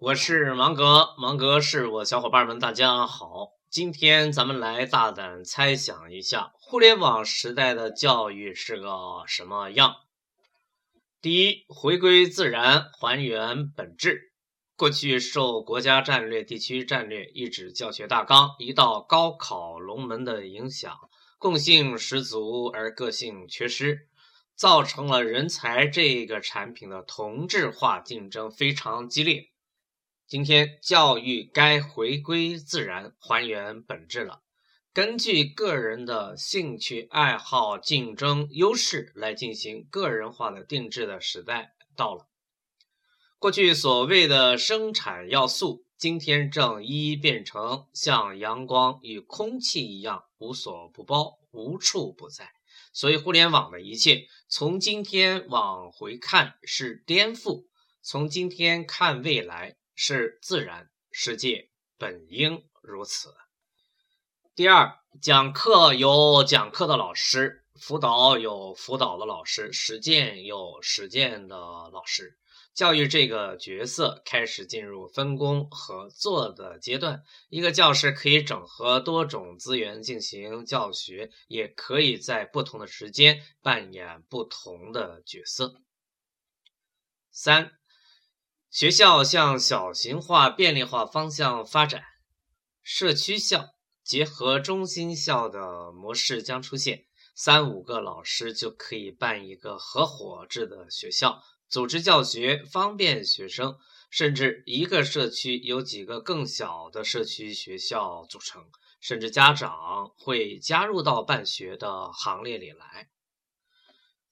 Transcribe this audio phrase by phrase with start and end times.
[0.00, 3.48] 我是芒格，芒格是我小伙伴们，大家好。
[3.68, 9.96] 今天咱们来大胆猜想一下，互联网时代的教育是个什么样？
[11.20, 14.32] 第一，回归自然，还原本质。
[14.76, 20.96] 过去受国家战略、地区战略、一纸教学大纲、一道高考龙门的影响，
[21.38, 24.06] 共性十足而个性缺失，
[24.54, 29.48] 造成了人才这个产品的同质化竞争非常激烈。
[30.28, 34.42] 今天教育该回归自然，还原本质了。
[34.92, 42.28] 根据个人的兴趣爱好、竞争优势来进行个人化的定制的时代到了。
[43.38, 52.50] 过去所谓的生产要素，今天正一一变成像阳光与空气一样无所不包、无处不在。
[52.92, 57.64] 所以，互联网的一切，从今天往回看是颠覆，
[58.02, 60.88] 从今天看未来是自然。
[61.10, 63.34] 世界本应如此。
[64.54, 72.38] 第二，讲课有讲课的老师，辅导有辅导的老师，实践有实践的老师。
[72.74, 77.24] 教育这个角色开始进入分工合作的阶段。
[77.48, 85.74] 一个教师可以整合多种资源进行教学，也可以在不同的时间扮演不同的角色。
[87.32, 87.72] 三、
[88.70, 92.02] 学校向小型化、便利化方向发展，
[92.82, 93.70] 社区校
[94.04, 97.06] 结合中心校的模式将出现。
[97.34, 101.42] 三五个老师就可以办一个合伙制的学校。
[101.68, 103.78] 组织教学方便学生，
[104.10, 108.66] 甚至一个社区有几个更小的社区学校组成，
[109.00, 113.08] 甚至家长会加入到办学的行列里来。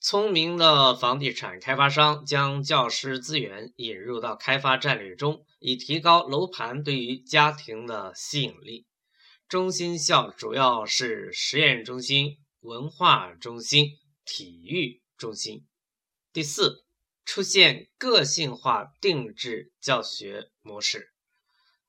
[0.08, 8.86] 聪明的房地产开发商将教师资源引入到开发战略中，以提高楼盘对于家庭的吸引力。
[9.48, 13.88] 中心校主要是实验中心、文化中心、
[14.24, 15.66] 体育中心。
[16.32, 16.86] 第四。
[17.24, 21.10] 出现个性化定制教学模式，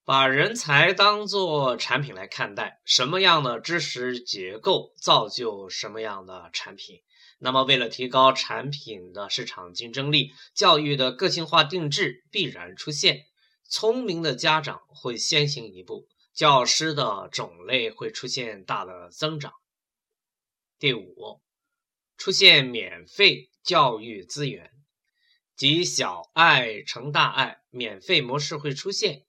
[0.07, 7.01] 把人才当做产品来看待，什么样的知识结构造就什么样的产品。
[7.39, 13.25] 那么，为了提高产品的市场竞争力，教育的个性化定制必然出现。
[13.65, 19.51] 聪明的家长会先行一步，教师的种类会出现大的增长。
[20.79, 21.41] 第五，
[22.15, 24.71] 出现免费教育资源。
[25.57, 29.26] 即小爱成大爱，免费模式会出现。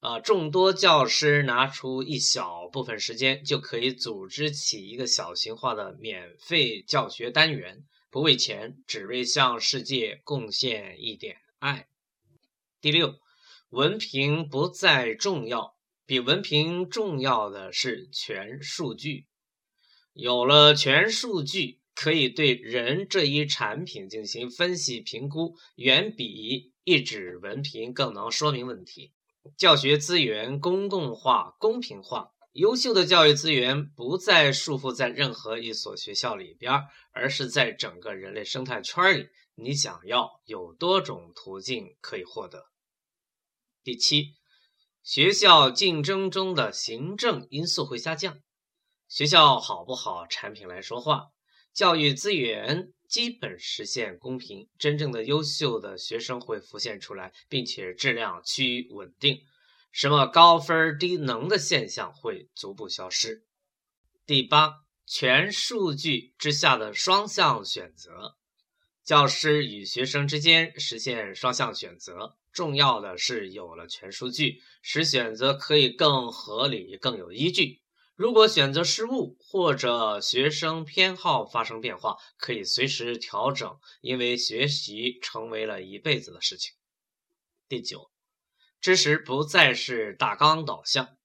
[0.00, 11.88] 啊，众多教师拿出一小部分时间，就可以组织起一个小型化的免费教学单元，不为钱，只为向世界贡献一点爱。
[12.80, 13.18] 第六，
[13.70, 15.76] 文凭不再重要，
[16.06, 19.26] 比文凭重要的是全数据。
[20.12, 21.78] 有了全数据。
[22.00, 29.10] 可以对人这一产品进行分析评估，远比一纸文凭更能说明问题。
[29.56, 36.72] 教学资源公共化、公平化，优秀的教育资源不再束缚在任何一所学校里边，
[37.12, 39.28] 而是在整个人类生态圈里。
[39.54, 42.66] 你想要有多种途径可以获得。
[43.82, 44.34] 第七，
[45.02, 48.38] 学校竞争中的行政因素会下降，
[49.08, 51.30] 学校好不好，产品来说话。
[51.72, 59.40] 教育资源基本实现公平，真正的优秀的学生会浮现出来，并且质量趋于稳定。
[59.90, 63.44] 什么高分低能的现象会逐步消失。
[64.26, 68.36] 第八，全数据之下的双向选择，
[69.02, 72.36] 教师与学生之间实现双向选择。
[72.52, 77.80] 重要的是有了全数据，使选择可以更合理、更有依据。
[78.18, 86.72] 如果选择失误或者学生偏好发生变化，可以随时调整，因为学习成为了一辈子的事情。
[87.68, 88.10] 第九，
[88.80, 91.16] 知识不再是大纲导向，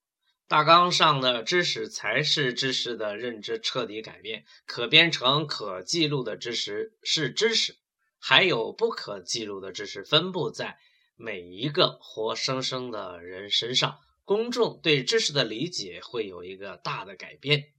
[0.47, 4.45] 大纲上的知识才是知识的认知彻底改变。
[4.67, 7.75] 可编程、可记录的知识是知识，
[8.19, 10.77] 还有不可记录的知识分布在
[11.15, 13.97] 每一个活生生的人身上。
[14.25, 17.73] 公众对知识的理解会有一个大的改变。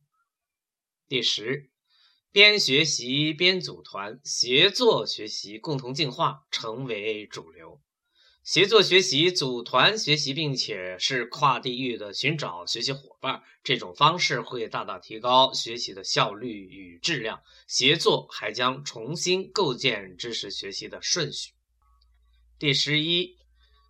[1.08, 1.70] 第十，
[2.30, 7.80] 边学习边组团，协作学习，共同进化成为主流。
[8.42, 17.42] 协作学习、组团学习，并且是跨地域的寻找学习伙伴，这种方式会大大提高学习的效率与质量。
[17.66, 21.52] 协作还将重新构建知识学习的顺序。
[22.58, 23.38] 第十一。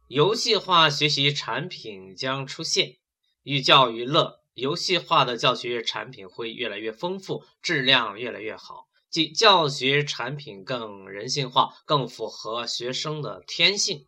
[0.09, 2.99] 游戏化学习产品将出现，
[3.43, 4.43] 寓教于乐。
[4.53, 14.05] 游戏化的教学产品会越来越丰富，质量越来越好，即教学产品更人性化，更符合学生的天性。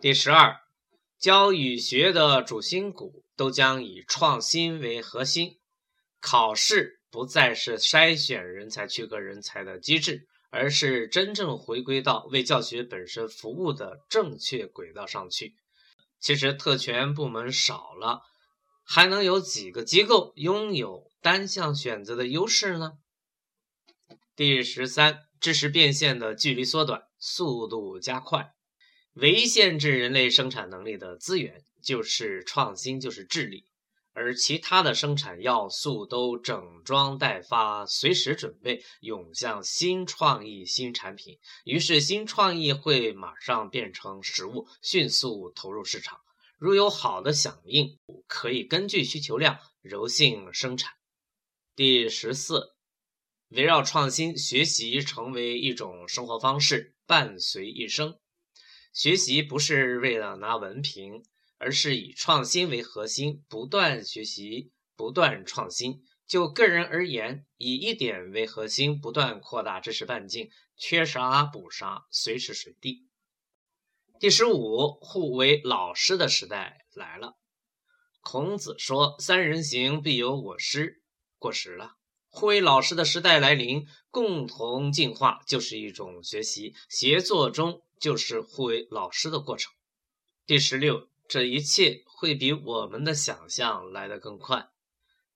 [0.00, 0.60] 第十二，
[1.16, 5.58] 教与学的主心骨都将以创新为核心，
[6.20, 15.56] 考试不再是筛选人才、区隔人才的机制，而是真正回归到为教学本身服务的正确轨道上去。
[16.20, 18.22] 其实特权部门少了。
[18.86, 22.98] 还能有几个机构拥有单项选择的优势呢？
[24.36, 28.52] 第十三，知识变现的距离缩短，速度加快。
[29.14, 33.64] 唯一限制人类生产能力的资源就是创新，就是智力，
[34.14, 41.38] 而其他的生产要素都整装待发，随时准备涌向新创意、新产品。
[41.64, 46.20] 于是，新创意会马上变成实物，迅速投入市场。
[46.58, 50.92] 如有好的响应，可以根据需求量柔性生产。
[51.74, 52.72] 第十四，
[53.48, 58.16] 围绕创新学习成为一种生活方式，伴随一生。
[58.92, 61.24] 学习不是为了拿文凭，
[61.64, 66.02] 而是以创新为核心，不断学习，不断创新。
[66.26, 73.06] 就个人而言，以一点为核心，不断扩大知识半径，缺啥补啥，随时随地。
[74.20, 77.38] 第十五，互为老师的时代来了。
[78.20, 81.02] 孔子说：“三人行，必有我师。”
[81.40, 81.96] 过时了。
[82.28, 89.72] 互为老师的时代来临，共同进化就是一种学习，协作中就是互为老师的过程。
[90.46, 94.68] 第十六，这一切会比我们的想象来得更快。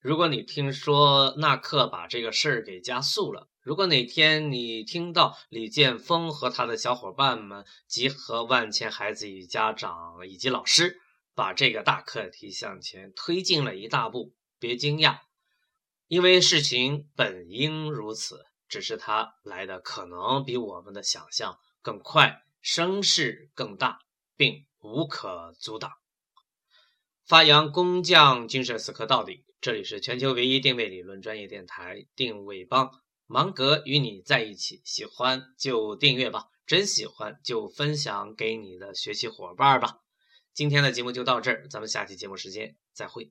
[0.00, 3.48] 如果你听说纳克把这个事儿给加速了。
[3.60, 11.00] 如果哪天你听到李建峰和他的小伙伴们集合万千孩子与家长以及老师，
[11.34, 15.18] 把这个大课题向前推进了一大步，别惊讶，
[16.06, 23.98] 因为事情本应如此，只是它来的可能比我们的想象更快，声势更大，
[24.34, 25.92] 并无可阻挡。
[27.26, 29.44] 发扬工匠精神，死磕到底。
[29.60, 32.90] 这里是全球唯一定位理论专业电台定位帮。
[33.26, 39.98] 芒格与你在一起，喜欢就订阅吧，真喜欢就分享给你的学习伙伴吧。
[40.54, 43.30] 今天的节目就到这儿，咱们下期节目时间再会。